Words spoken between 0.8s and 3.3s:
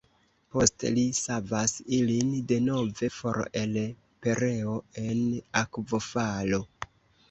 li savas ilin denove